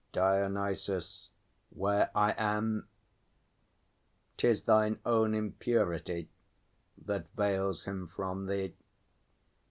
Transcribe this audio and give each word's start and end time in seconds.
DIONYSUS. 0.13 1.29
Where 1.69 2.09
I 2.15 2.31
am! 2.35 2.87
'Tis 4.37 4.63
thine 4.63 4.97
own 5.05 5.35
impurity 5.35 6.27
That 6.97 7.31
veils 7.35 7.83
him 7.83 8.07
from 8.07 8.47
thee. 8.47 8.73